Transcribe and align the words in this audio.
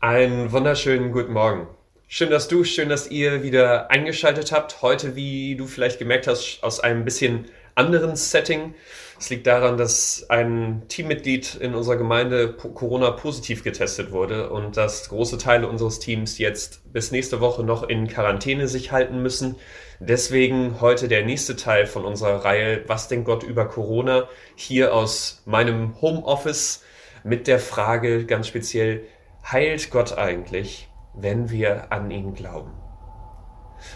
Einen 0.00 0.52
wunderschönen 0.52 1.10
guten 1.10 1.32
Morgen. 1.32 1.66
Schön, 2.06 2.30
dass 2.30 2.46
du, 2.46 2.62
schön, 2.62 2.88
dass 2.88 3.10
ihr 3.10 3.42
wieder 3.42 3.90
eingeschaltet 3.90 4.52
habt. 4.52 4.80
Heute, 4.80 5.16
wie 5.16 5.56
du 5.56 5.66
vielleicht 5.66 5.98
gemerkt 5.98 6.28
hast, 6.28 6.60
aus 6.62 6.78
einem 6.78 7.04
bisschen 7.04 7.46
anderen 7.74 8.14
Setting. 8.14 8.76
Es 9.18 9.28
liegt 9.28 9.48
daran, 9.48 9.76
dass 9.76 10.26
ein 10.30 10.84
Teammitglied 10.86 11.56
in 11.56 11.74
unserer 11.74 11.96
Gemeinde 11.96 12.52
Corona 12.52 13.10
positiv 13.10 13.64
getestet 13.64 14.12
wurde 14.12 14.50
und 14.50 14.76
dass 14.76 15.08
große 15.08 15.36
Teile 15.36 15.66
unseres 15.66 15.98
Teams 15.98 16.38
jetzt 16.38 16.92
bis 16.92 17.10
nächste 17.10 17.40
Woche 17.40 17.64
noch 17.64 17.82
in 17.82 18.06
Quarantäne 18.06 18.68
sich 18.68 18.92
halten 18.92 19.20
müssen. 19.20 19.56
Deswegen 19.98 20.80
heute 20.80 21.08
der 21.08 21.24
nächste 21.24 21.56
Teil 21.56 21.86
von 21.86 22.04
unserer 22.04 22.44
Reihe 22.44 22.84
Was 22.86 23.08
denkt 23.08 23.26
Gott 23.26 23.42
über 23.42 23.64
Corona? 23.64 24.28
Hier 24.54 24.94
aus 24.94 25.42
meinem 25.44 26.00
Homeoffice 26.00 26.84
mit 27.24 27.48
der 27.48 27.58
Frage 27.58 28.26
ganz 28.26 28.46
speziell, 28.46 29.02
heilt 29.50 29.90
Gott 29.90 30.16
eigentlich, 30.16 30.88
wenn 31.14 31.50
wir 31.50 31.92
an 31.92 32.10
ihn 32.10 32.34
glauben? 32.34 32.72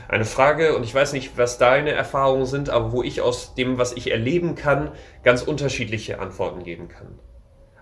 Eine 0.09 0.25
Frage, 0.25 0.77
und 0.77 0.85
ich 0.85 0.95
weiß 0.95 1.13
nicht, 1.13 1.37
was 1.37 1.59
deine 1.59 1.91
Erfahrungen 1.91 2.47
sind, 2.47 2.71
aber 2.71 2.93
wo 2.93 3.03
ich 3.03 3.21
aus 3.21 3.55
dem, 3.55 3.79
was 3.79 3.93
ich 3.93 4.11
erleben 4.11 4.55
kann, 4.55 4.93
ganz 5.25 5.43
unterschiedliche 5.43 6.21
Antworten 6.21 6.63
geben 6.63 6.89
kann. 6.89 7.19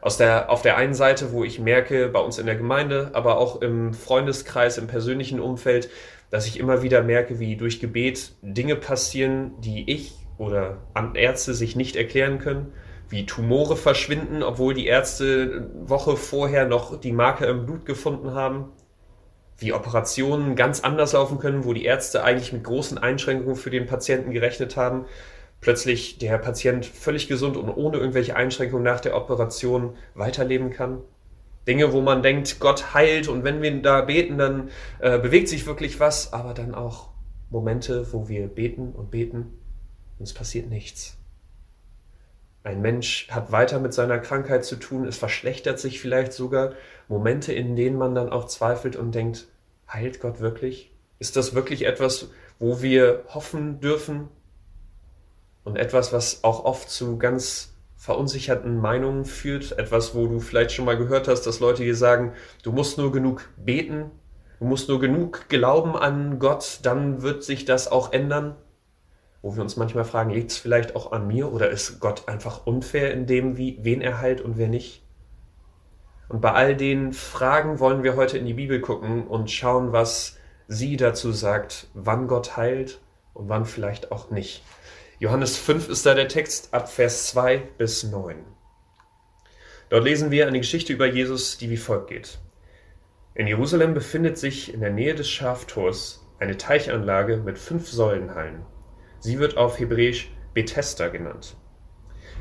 Aus 0.00 0.16
der, 0.16 0.48
auf 0.48 0.62
der 0.62 0.78
einen 0.78 0.94
Seite, 0.94 1.32
wo 1.32 1.44
ich 1.44 1.60
merke, 1.60 2.08
bei 2.08 2.20
uns 2.20 2.38
in 2.38 2.46
der 2.46 2.56
Gemeinde, 2.56 3.10
aber 3.12 3.36
auch 3.36 3.60
im 3.60 3.92
Freundeskreis, 3.92 4.78
im 4.78 4.86
persönlichen 4.86 5.40
Umfeld, 5.40 5.90
dass 6.30 6.46
ich 6.46 6.58
immer 6.58 6.82
wieder 6.82 7.02
merke, 7.02 7.38
wie 7.38 7.56
durch 7.56 7.80
Gebet 7.80 8.32
Dinge 8.40 8.76
passieren, 8.76 9.60
die 9.60 9.90
ich 9.90 10.14
oder 10.38 10.78
Ärzte 11.14 11.52
sich 11.52 11.76
nicht 11.76 11.96
erklären 11.96 12.38
können 12.38 12.72
wie 13.10 13.26
Tumore 13.26 13.76
verschwinden, 13.76 14.42
obwohl 14.42 14.72
die 14.72 14.86
Ärzte 14.86 15.68
Woche 15.74 16.16
vorher 16.16 16.66
noch 16.66 16.98
die 16.98 17.12
Marke 17.12 17.44
im 17.46 17.66
Blut 17.66 17.84
gefunden 17.84 18.34
haben, 18.34 18.72
wie 19.58 19.72
Operationen 19.72 20.54
ganz 20.54 20.80
anders 20.80 21.12
laufen 21.12 21.38
können, 21.38 21.64
wo 21.64 21.72
die 21.72 21.84
Ärzte 21.84 22.22
eigentlich 22.24 22.52
mit 22.52 22.64
großen 22.64 22.98
Einschränkungen 22.98 23.56
für 23.56 23.70
den 23.70 23.86
Patienten 23.86 24.30
gerechnet 24.30 24.76
haben, 24.76 25.06
plötzlich 25.60 26.18
der 26.18 26.38
Patient 26.38 26.86
völlig 26.86 27.28
gesund 27.28 27.56
und 27.56 27.68
ohne 27.68 27.98
irgendwelche 27.98 28.36
Einschränkungen 28.36 28.84
nach 28.84 29.00
der 29.00 29.16
Operation 29.16 29.96
weiterleben 30.14 30.70
kann. 30.70 31.02
Dinge, 31.66 31.92
wo 31.92 32.00
man 32.00 32.22
denkt, 32.22 32.58
Gott 32.60 32.94
heilt 32.94 33.28
und 33.28 33.44
wenn 33.44 33.60
wir 33.60 33.82
da 33.82 34.00
beten, 34.02 34.38
dann 34.38 34.70
äh, 35.00 35.18
bewegt 35.18 35.48
sich 35.48 35.66
wirklich 35.66 36.00
was, 36.00 36.32
aber 36.32 36.54
dann 36.54 36.74
auch 36.74 37.10
Momente, 37.50 38.12
wo 38.12 38.28
wir 38.28 38.46
beten 38.46 38.92
und 38.92 39.10
beten 39.10 39.58
und 40.18 40.24
es 40.24 40.32
passiert 40.32 40.70
nichts. 40.70 41.19
Ein 42.62 42.82
Mensch 42.82 43.28
hat 43.30 43.52
weiter 43.52 43.78
mit 43.78 43.94
seiner 43.94 44.18
Krankheit 44.18 44.64
zu 44.64 44.76
tun, 44.76 45.06
es 45.06 45.16
verschlechtert 45.16 45.78
sich 45.78 46.00
vielleicht 46.00 46.32
sogar. 46.32 46.74
Momente, 47.08 47.52
in 47.54 47.74
denen 47.74 47.96
man 47.96 48.14
dann 48.14 48.28
auch 48.28 48.46
zweifelt 48.46 48.96
und 48.96 49.14
denkt, 49.14 49.48
heilt 49.88 50.20
Gott 50.20 50.40
wirklich? 50.40 50.92
Ist 51.18 51.36
das 51.36 51.54
wirklich 51.54 51.86
etwas, 51.86 52.28
wo 52.58 52.82
wir 52.82 53.24
hoffen 53.28 53.80
dürfen? 53.80 54.28
Und 55.64 55.76
etwas, 55.76 56.12
was 56.12 56.44
auch 56.44 56.64
oft 56.64 56.90
zu 56.90 57.16
ganz 57.16 57.74
verunsicherten 57.96 58.78
Meinungen 58.78 59.24
führt. 59.24 59.78
Etwas, 59.78 60.14
wo 60.14 60.26
du 60.26 60.40
vielleicht 60.40 60.72
schon 60.72 60.84
mal 60.84 60.96
gehört 60.96 61.28
hast, 61.28 61.42
dass 61.42 61.60
Leute 61.60 61.82
dir 61.82 61.96
sagen, 61.96 62.32
du 62.62 62.72
musst 62.72 62.98
nur 62.98 63.12
genug 63.12 63.48
beten, 63.56 64.10
du 64.58 64.64
musst 64.66 64.88
nur 64.88 65.00
genug 65.00 65.48
glauben 65.48 65.96
an 65.96 66.38
Gott, 66.38 66.80
dann 66.82 67.22
wird 67.22 67.42
sich 67.42 67.64
das 67.64 67.88
auch 67.88 68.12
ändern 68.12 68.56
wo 69.42 69.54
wir 69.54 69.62
uns 69.62 69.76
manchmal 69.76 70.04
fragen, 70.04 70.30
liegt 70.30 70.50
es 70.50 70.58
vielleicht 70.58 70.94
auch 70.94 71.12
an 71.12 71.26
mir 71.26 71.52
oder 71.52 71.70
ist 71.70 72.00
Gott 72.00 72.28
einfach 72.28 72.66
unfair 72.66 73.12
in 73.12 73.26
dem, 73.26 73.56
wie, 73.56 73.78
wen 73.82 74.02
er 74.02 74.20
heilt 74.20 74.40
und 74.40 74.58
wer 74.58 74.68
nicht? 74.68 75.02
Und 76.28 76.40
bei 76.40 76.52
all 76.52 76.76
den 76.76 77.12
Fragen 77.12 77.80
wollen 77.80 78.02
wir 78.02 78.16
heute 78.16 78.38
in 78.38 78.46
die 78.46 78.54
Bibel 78.54 78.80
gucken 78.80 79.26
und 79.26 79.50
schauen, 79.50 79.92
was 79.92 80.36
sie 80.68 80.96
dazu 80.96 81.32
sagt, 81.32 81.88
wann 81.94 82.28
Gott 82.28 82.56
heilt 82.56 83.00
und 83.34 83.48
wann 83.48 83.64
vielleicht 83.64 84.12
auch 84.12 84.30
nicht. 84.30 84.62
Johannes 85.18 85.56
5 85.56 85.88
ist 85.88 86.06
da 86.06 86.14
der 86.14 86.28
Text 86.28 86.72
ab 86.72 86.88
Vers 86.90 87.26
2 87.28 87.58
bis 87.78 88.04
9. 88.04 88.36
Dort 89.88 90.04
lesen 90.04 90.30
wir 90.30 90.46
eine 90.46 90.60
Geschichte 90.60 90.92
über 90.92 91.06
Jesus, 91.06 91.58
die 91.58 91.68
wie 91.68 91.76
folgt 91.76 92.08
geht. 92.08 92.38
In 93.34 93.46
Jerusalem 93.48 93.92
befindet 93.92 94.38
sich 94.38 94.72
in 94.72 94.80
der 94.80 94.92
Nähe 94.92 95.14
des 95.14 95.28
Schaftors 95.28 96.24
eine 96.38 96.56
Teichanlage 96.56 97.38
mit 97.38 97.58
fünf 97.58 97.88
Säulenhallen. 97.88 98.64
Sie 99.20 99.38
wird 99.38 99.58
auf 99.58 99.78
Hebräisch 99.78 100.32
Bethesda 100.54 101.08
genannt. 101.08 101.56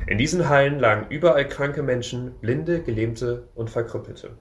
In 0.06 0.16
diesen 0.16 0.48
Hallen 0.48 0.78
lagen 0.78 1.10
überall 1.10 1.46
kranke 1.46 1.82
Menschen, 1.82 2.32
Blinde, 2.40 2.82
Gelähmte 2.82 3.48
und 3.54 3.68
Verkrüppelte. 3.68 4.38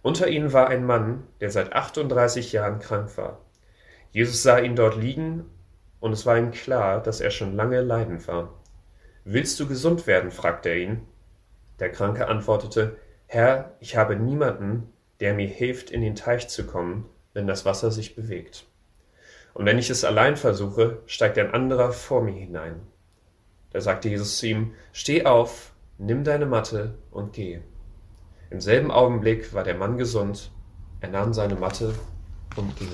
Unter 0.00 0.28
ihnen 0.28 0.52
war 0.54 0.68
ein 0.68 0.84
Mann, 0.86 1.26
der 1.40 1.50
seit 1.50 1.74
38 1.74 2.52
Jahren 2.52 2.78
krank 2.78 3.16
war. 3.18 3.40
Jesus 4.10 4.42
sah 4.42 4.58
ihn 4.58 4.74
dort 4.74 4.96
liegen, 4.96 5.44
und 6.00 6.12
es 6.12 6.24
war 6.24 6.38
ihm 6.38 6.50
klar, 6.50 7.02
dass 7.02 7.20
er 7.20 7.30
schon 7.30 7.54
lange 7.54 7.80
leidend 7.82 8.26
war. 8.26 8.60
Willst 9.24 9.60
du 9.60 9.68
gesund 9.68 10.06
werden? 10.06 10.30
fragte 10.30 10.70
er 10.70 10.78
ihn. 10.78 11.00
Der 11.78 11.90
Kranke 11.90 12.28
antwortete, 12.28 12.96
Herr, 13.26 13.76
ich 13.80 13.96
habe 13.96 14.16
niemanden, 14.16 14.92
der 15.20 15.34
mir 15.34 15.48
hilft, 15.48 15.90
in 15.90 16.00
den 16.00 16.14
Teich 16.14 16.48
zu 16.48 16.66
kommen, 16.66 17.06
wenn 17.32 17.46
das 17.46 17.64
Wasser 17.64 17.90
sich 17.90 18.14
bewegt. 18.14 18.66
Und 19.54 19.66
wenn 19.66 19.78
ich 19.78 19.88
es 19.88 20.04
allein 20.04 20.36
versuche, 20.36 20.98
steigt 21.06 21.38
ein 21.38 21.54
anderer 21.54 21.92
vor 21.92 22.22
mir 22.22 22.32
hinein. 22.32 22.82
Da 23.70 23.80
sagte 23.80 24.08
Jesus 24.08 24.38
zu 24.38 24.48
ihm, 24.48 24.72
Steh 24.92 25.24
auf, 25.24 25.72
nimm 25.96 26.24
deine 26.24 26.46
Matte 26.46 26.98
und 27.10 27.32
geh. 27.32 27.60
Im 28.50 28.60
selben 28.60 28.90
Augenblick 28.90 29.54
war 29.54 29.64
der 29.64 29.76
Mann 29.76 29.96
gesund, 29.96 30.52
er 31.00 31.08
nahm 31.08 31.32
seine 31.32 31.54
Matte 31.54 31.94
und 32.56 32.76
ging. 32.76 32.90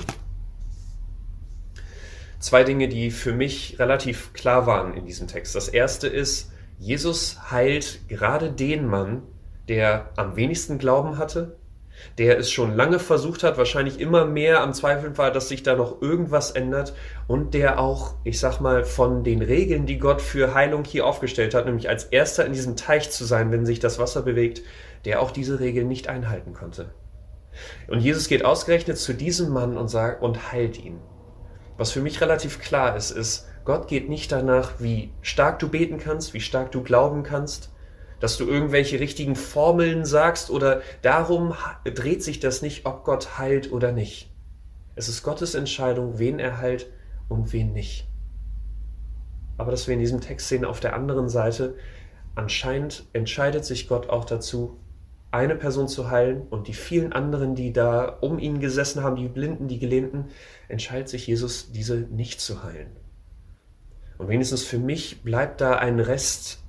Zwei 2.39 2.65
Dinge, 2.65 2.89
die 2.89 3.11
für 3.11 3.33
mich 3.33 3.79
relativ 3.79 4.33
klar 4.33 4.67
waren 4.67 4.95
in 4.95 5.05
diesem 5.05 5.29
Text. 5.29 5.55
Das 5.55 5.69
erste 5.69 6.09
ist, 6.09 6.53
Jesus 6.79 7.51
heilt 7.51 8.09
gerade 8.09 8.51
den 8.51 8.87
Mann, 8.87 9.23
der 9.69 10.11
am 10.17 10.37
wenigsten 10.37 10.79
Glauben 10.79 11.19
hatte, 11.19 11.59
der 12.19 12.39
es 12.39 12.51
schon 12.51 12.75
lange 12.75 12.99
versucht 12.99 13.43
hat, 13.43 13.59
wahrscheinlich 13.59 14.01
immer 14.01 14.25
mehr 14.25 14.61
am 14.63 14.75
Zweifeln 14.75 15.17
war, 15.19 15.31
dass 15.31 15.49
sich 15.49 15.63
da 15.63 15.77
noch 15.77 16.01
irgendwas 16.03 16.51
ändert 16.51 16.95
und 17.27 17.55
der 17.55 17.79
auch, 17.79 18.15
ich 18.25 18.41
sag 18.41 18.61
mal, 18.61 18.85
von 18.85 19.25
den 19.25 19.43
Regeln, 19.43 19.87
die 19.87 19.99
Gott 19.99 20.21
für 20.21 20.55
Heilung 20.55 20.85
hier 20.85 21.07
aufgestellt 21.07 21.55
hat, 21.55 21.67
nämlich 21.67 21.89
als 21.89 22.05
erster 22.05 22.45
in 22.45 22.53
diesem 22.53 22.77
Teich 22.77 23.11
zu 23.11 23.25
sein, 23.25 23.53
wenn 23.53 23.67
sich 23.67 23.81
das 23.81 23.99
Wasser 23.99 24.23
bewegt, 24.23 24.63
der 25.05 25.23
auch 25.23 25.31
diese 25.31 25.61
Regeln 25.61 25.89
nicht 25.89 26.09
einhalten 26.09 26.53
konnte. 26.53 26.91
Und 27.89 28.01
Jesus 28.01 28.29
geht 28.29 28.45
ausgerechnet 28.45 28.99
zu 28.99 29.13
diesem 29.13 29.51
Mann 29.51 29.77
und 29.77 29.89
sagt 29.89 30.23
und 30.23 30.53
heilt 30.53 30.79
ihn. 30.83 30.99
Was 31.77 31.91
für 31.91 32.01
mich 32.01 32.21
relativ 32.21 32.61
klar 32.61 32.97
ist, 32.97 33.11
ist, 33.11 33.49
Gott 33.65 33.89
geht 33.89 34.09
nicht 34.09 34.33
danach, 34.33 34.73
wie 34.79 35.13
stark 35.23 35.59
du 35.59 35.69
beten 35.69 35.99
kannst, 35.99 36.35
wie 36.35 36.41
stark 36.41 36.73
du 36.73 36.83
glauben 36.83 37.23
kannst, 37.23 37.71
dass 38.21 38.37
du 38.37 38.47
irgendwelche 38.47 39.01
richtigen 39.01 39.35
Formeln 39.35 40.05
sagst 40.05 40.51
oder 40.51 40.83
darum 41.03 41.55
dreht 41.85 42.23
sich 42.23 42.39
das 42.39 42.63
nicht, 42.63 42.87
ob 42.87 43.05
Gott 43.05 43.39
heilt 43.39 43.73
oder 43.73 43.93
nicht. 43.93 44.31
Es 44.95 45.09
ist 45.09 45.23
Gottes 45.23 45.55
Entscheidung, 45.55 46.19
wen 46.19 46.39
er 46.39 46.59
heilt 46.59 46.87
und 47.29 47.53
wen 47.53 47.73
nicht. 47.73 48.07
Aber 49.57 49.71
dass 49.71 49.87
wir 49.87 49.95
in 49.95 50.01
diesem 50.01 50.21
Text 50.21 50.49
sehen, 50.49 50.65
auf 50.65 50.81
der 50.81 50.95
anderen 50.95 51.29
Seite, 51.29 51.75
anscheinend 52.35 53.05
entscheidet 53.13 53.65
sich 53.65 53.89
Gott 53.89 54.09
auch 54.09 54.25
dazu, 54.25 54.79
eine 55.31 55.55
Person 55.55 55.87
zu 55.87 56.11
heilen 56.11 56.43
und 56.51 56.67
die 56.67 56.75
vielen 56.75 57.13
anderen, 57.13 57.55
die 57.55 57.73
da 57.73 58.05
um 58.21 58.39
ihn 58.39 58.59
gesessen 58.59 59.03
haben, 59.03 59.17
die 59.17 59.29
Blinden, 59.29 59.69
die 59.69 59.79
Gelähmten, 59.79 60.27
entscheidet 60.69 61.09
sich 61.09 61.27
Jesus, 61.27 61.71
diese 61.73 61.97
nicht 61.97 62.41
zu 62.41 62.65
heilen. 62.65 62.91
Und 64.19 64.29
wenigstens 64.29 64.65
für 64.65 64.79
mich 64.79 65.23
bleibt 65.23 65.61
da 65.61 65.77
ein 65.77 66.01
Rest 66.01 66.60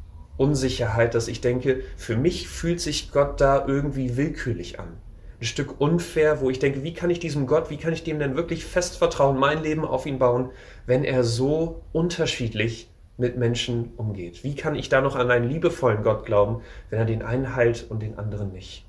Unsicherheit, 0.41 1.13
dass 1.13 1.27
ich 1.27 1.39
denke, 1.39 1.81
für 1.97 2.17
mich 2.17 2.47
fühlt 2.47 2.81
sich 2.81 3.11
Gott 3.11 3.39
da 3.39 3.63
irgendwie 3.67 4.17
willkürlich 4.17 4.79
an. 4.79 4.97
Ein 5.39 5.45
Stück 5.45 5.79
unfair, 5.79 6.41
wo 6.41 6.49
ich 6.49 6.57
denke, 6.57 6.83
wie 6.83 6.95
kann 6.95 7.11
ich 7.11 7.19
diesem 7.19 7.45
Gott, 7.45 7.69
wie 7.69 7.77
kann 7.77 7.93
ich 7.93 8.03
dem 8.03 8.17
denn 8.17 8.35
wirklich 8.35 8.65
fest 8.65 8.97
vertrauen, 8.97 9.37
mein 9.37 9.61
Leben 9.61 9.85
auf 9.85 10.07
ihn 10.07 10.17
bauen, 10.17 10.49
wenn 10.87 11.03
er 11.03 11.23
so 11.23 11.83
unterschiedlich 11.91 12.89
mit 13.17 13.37
Menschen 13.37 13.93
umgeht? 13.97 14.43
Wie 14.43 14.55
kann 14.55 14.73
ich 14.73 14.89
da 14.89 15.01
noch 15.01 15.15
an 15.15 15.29
einen 15.29 15.47
liebevollen 15.47 16.01
Gott 16.01 16.25
glauben, 16.25 16.61
wenn 16.89 16.97
er 16.97 17.05
den 17.05 17.21
einen 17.21 17.55
heilt 17.55 17.85
und 17.87 18.01
den 18.01 18.17
anderen 18.17 18.51
nicht? 18.51 18.87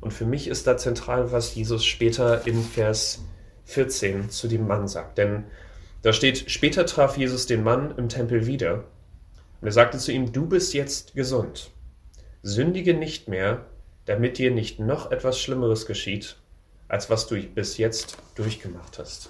Und 0.00 0.14
für 0.14 0.24
mich 0.24 0.48
ist 0.48 0.66
da 0.66 0.78
zentral, 0.78 1.32
was 1.32 1.54
Jesus 1.54 1.84
später 1.84 2.46
in 2.46 2.62
Vers 2.62 3.22
14 3.66 4.30
zu 4.30 4.48
dem 4.48 4.66
Mann 4.66 4.88
sagt. 4.88 5.18
Denn 5.18 5.44
da 6.00 6.14
steht, 6.14 6.50
später 6.50 6.86
traf 6.86 7.18
Jesus 7.18 7.44
den 7.44 7.62
Mann 7.62 7.92
im 7.98 8.08
Tempel 8.08 8.46
wieder 8.46 8.84
und 9.60 9.68
er 9.68 9.72
sagte 9.72 9.98
zu 9.98 10.12
ihm, 10.12 10.32
du 10.32 10.46
bist 10.46 10.74
jetzt 10.74 11.14
gesund. 11.14 11.70
Sündige 12.42 12.94
nicht 12.94 13.28
mehr, 13.28 13.66
damit 14.06 14.38
dir 14.38 14.50
nicht 14.50 14.80
noch 14.80 15.10
etwas 15.10 15.38
Schlimmeres 15.38 15.86
geschieht, 15.86 16.36
als 16.88 17.10
was 17.10 17.26
du 17.26 17.40
bis 17.42 17.76
jetzt 17.76 18.16
durchgemacht 18.34 18.98
hast. 18.98 19.28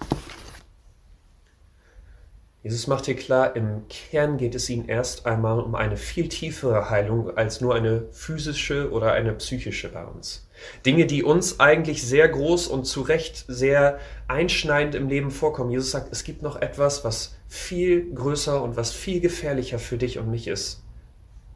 Jesus 2.63 2.87
macht 2.87 3.07
hier 3.07 3.17
klar, 3.17 3.57
im 3.57 3.89
Kern 3.89 4.37
geht 4.37 4.55
es 4.55 4.69
ihnen 4.69 4.87
erst 4.87 5.25
einmal 5.25 5.61
um 5.61 5.75
eine 5.75 5.97
viel 5.97 6.29
tiefere 6.29 6.91
Heilung 6.91 7.35
als 7.35 7.63
nur 7.63 7.75
eine 7.75 8.05
physische 8.13 8.91
oder 8.91 9.13
eine 9.13 9.33
psychische 9.33 9.89
bei 9.89 10.05
uns. 10.05 10.47
Dinge, 10.85 11.07
die 11.07 11.23
uns 11.23 11.59
eigentlich 11.59 12.03
sehr 12.03 12.29
groß 12.29 12.69
und 12.69 12.85
zu 12.85 13.01
Recht 13.01 13.47
sehr 13.49 13.99
einschneidend 14.29 14.95
im 14.95 15.09
Leben 15.09 15.31
vorkommen. 15.31 15.71
Jesus 15.71 15.91
sagt, 15.91 16.13
es 16.13 16.23
gibt 16.23 16.43
noch 16.43 16.61
etwas, 16.61 17.03
was 17.03 17.35
viel 17.49 18.13
größer 18.13 18.63
und 18.63 18.77
was 18.77 18.93
viel 18.93 19.21
gefährlicher 19.21 19.79
für 19.79 19.97
dich 19.97 20.19
und 20.19 20.31
mich 20.31 20.47
ist. 20.47 20.83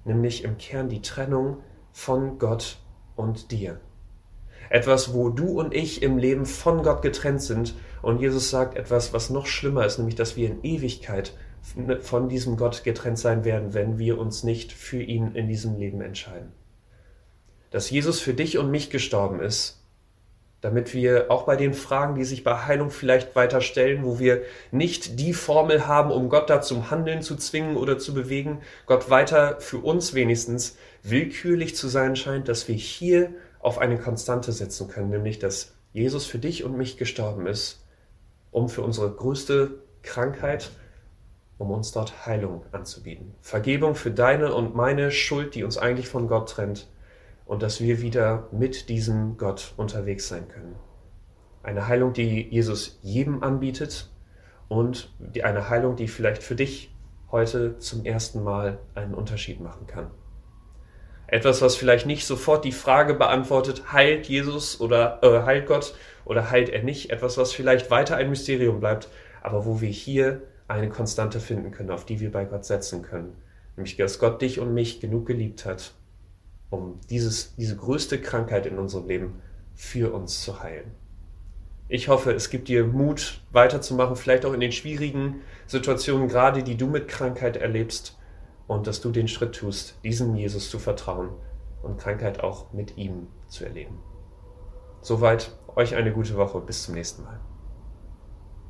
Nämlich 0.06 0.42
im 0.42 0.56
Kern 0.56 0.88
die 0.88 1.02
Trennung 1.02 1.58
von 1.92 2.38
Gott 2.38 2.78
und 3.14 3.50
dir. 3.50 3.78
Etwas, 4.70 5.12
wo 5.12 5.28
du 5.28 5.60
und 5.60 5.74
ich 5.74 6.02
im 6.02 6.16
Leben 6.16 6.46
von 6.46 6.82
Gott 6.82 7.02
getrennt 7.02 7.42
sind. 7.42 7.74
Und 8.04 8.20
Jesus 8.20 8.50
sagt 8.50 8.76
etwas, 8.76 9.14
was 9.14 9.30
noch 9.30 9.46
schlimmer 9.46 9.86
ist, 9.86 9.98
nämlich, 9.98 10.14
dass 10.14 10.36
wir 10.36 10.48
in 10.48 10.62
Ewigkeit 10.62 11.32
von 12.00 12.28
diesem 12.28 12.58
Gott 12.58 12.84
getrennt 12.84 13.18
sein 13.18 13.44
werden, 13.44 13.72
wenn 13.72 13.98
wir 13.98 14.18
uns 14.18 14.44
nicht 14.44 14.72
für 14.72 15.00
ihn 15.00 15.34
in 15.34 15.48
diesem 15.48 15.78
Leben 15.78 16.02
entscheiden. 16.02 16.52
Dass 17.70 17.88
Jesus 17.88 18.20
für 18.20 18.34
dich 18.34 18.58
und 18.58 18.70
mich 18.70 18.90
gestorben 18.90 19.40
ist, 19.40 19.80
damit 20.60 20.92
wir 20.92 21.30
auch 21.30 21.44
bei 21.44 21.56
den 21.56 21.72
Fragen, 21.72 22.14
die 22.14 22.24
sich 22.24 22.44
bei 22.44 22.66
Heilung 22.66 22.90
vielleicht 22.90 23.34
weiter 23.36 23.62
stellen, 23.62 24.04
wo 24.04 24.18
wir 24.18 24.42
nicht 24.70 25.18
die 25.18 25.32
Formel 25.32 25.86
haben, 25.86 26.10
um 26.10 26.28
Gott 26.28 26.50
da 26.50 26.60
zum 26.60 26.90
Handeln 26.90 27.22
zu 27.22 27.36
zwingen 27.36 27.76
oder 27.76 27.98
zu 27.98 28.12
bewegen, 28.12 28.60
Gott 28.84 29.08
weiter 29.08 29.60
für 29.60 29.78
uns 29.78 30.12
wenigstens 30.12 30.76
willkürlich 31.02 31.74
zu 31.74 31.88
sein 31.88 32.16
scheint, 32.16 32.48
dass 32.48 32.68
wir 32.68 32.74
hier 32.74 33.30
auf 33.60 33.78
eine 33.78 33.98
Konstante 33.98 34.52
setzen 34.52 34.88
können, 34.88 35.10
nämlich 35.10 35.38
dass 35.38 35.72
Jesus 35.94 36.26
für 36.26 36.38
dich 36.38 36.64
und 36.64 36.76
mich 36.76 36.98
gestorben 36.98 37.46
ist, 37.46 37.83
um 38.54 38.68
für 38.68 38.82
unsere 38.82 39.10
größte 39.10 39.82
Krankheit, 40.02 40.70
um 41.58 41.72
uns 41.72 41.90
dort 41.90 42.24
Heilung 42.24 42.64
anzubieten. 42.70 43.34
Vergebung 43.40 43.96
für 43.96 44.12
deine 44.12 44.54
und 44.54 44.76
meine 44.76 45.10
Schuld, 45.10 45.56
die 45.56 45.64
uns 45.64 45.76
eigentlich 45.76 46.08
von 46.08 46.28
Gott 46.28 46.50
trennt 46.50 46.88
und 47.46 47.62
dass 47.64 47.80
wir 47.80 48.00
wieder 48.00 48.48
mit 48.52 48.88
diesem 48.88 49.38
Gott 49.38 49.74
unterwegs 49.76 50.28
sein 50.28 50.46
können. 50.46 50.76
Eine 51.64 51.88
Heilung, 51.88 52.12
die 52.12 52.48
Jesus 52.48 53.00
jedem 53.02 53.42
anbietet 53.42 54.08
und 54.68 55.12
eine 55.42 55.68
Heilung, 55.68 55.96
die 55.96 56.06
vielleicht 56.06 56.44
für 56.44 56.54
dich 56.54 56.94
heute 57.32 57.78
zum 57.78 58.04
ersten 58.04 58.44
Mal 58.44 58.78
einen 58.94 59.14
Unterschied 59.14 59.60
machen 59.60 59.88
kann. 59.88 60.12
Etwas, 61.26 61.60
was 61.60 61.74
vielleicht 61.74 62.06
nicht 62.06 62.24
sofort 62.24 62.64
die 62.64 62.70
Frage 62.70 63.14
beantwortet, 63.14 63.92
heilt 63.92 64.28
Jesus 64.28 64.80
oder 64.80 65.18
äh, 65.22 65.42
heilt 65.42 65.66
Gott 65.66 65.94
oder 66.24 66.50
heilt 66.50 66.68
er 66.68 66.82
nicht. 66.82 67.10
Etwas, 67.10 67.38
was 67.38 67.52
vielleicht 67.52 67.90
weiter 67.90 68.16
ein 68.16 68.30
Mysterium 68.30 68.80
bleibt, 68.80 69.08
aber 69.42 69.66
wo 69.66 69.80
wir 69.80 69.90
hier 69.90 70.42
eine 70.68 70.88
Konstante 70.88 71.40
finden 71.40 71.70
können, 71.70 71.90
auf 71.90 72.06
die 72.06 72.20
wir 72.20 72.32
bei 72.32 72.44
Gott 72.44 72.64
setzen 72.64 73.02
können. 73.02 73.36
Nämlich, 73.76 73.96
dass 73.96 74.18
Gott 74.18 74.40
dich 74.40 74.60
und 74.60 74.72
mich 74.72 75.00
genug 75.00 75.26
geliebt 75.26 75.66
hat, 75.66 75.92
um 76.70 77.00
dieses, 77.10 77.54
diese 77.56 77.76
größte 77.76 78.20
Krankheit 78.20 78.66
in 78.66 78.78
unserem 78.78 79.08
Leben 79.08 79.42
für 79.74 80.12
uns 80.12 80.42
zu 80.42 80.62
heilen. 80.62 80.92
Ich 81.88 82.08
hoffe, 82.08 82.32
es 82.32 82.48
gibt 82.48 82.68
dir 82.68 82.86
Mut, 82.86 83.40
weiterzumachen, 83.52 84.16
vielleicht 84.16 84.46
auch 84.46 84.54
in 84.54 84.60
den 84.60 84.72
schwierigen 84.72 85.42
Situationen, 85.66 86.28
gerade 86.28 86.62
die 86.62 86.76
du 86.76 86.86
mit 86.86 87.08
Krankheit 87.08 87.58
erlebst 87.58 88.18
und 88.66 88.86
dass 88.86 89.02
du 89.02 89.10
den 89.10 89.28
Schritt 89.28 89.54
tust, 89.54 89.98
diesem 90.02 90.34
Jesus 90.34 90.70
zu 90.70 90.78
vertrauen 90.78 91.30
und 91.82 91.98
Krankheit 91.98 92.40
auch 92.42 92.72
mit 92.72 92.96
ihm 92.96 93.26
zu 93.48 93.64
erleben. 93.64 93.98
Soweit 95.02 95.52
euch 95.76 95.94
eine 95.94 96.12
gute 96.12 96.36
Woche. 96.36 96.60
Bis 96.60 96.84
zum 96.84 96.94
nächsten 96.94 97.24
Mal. 97.24 97.38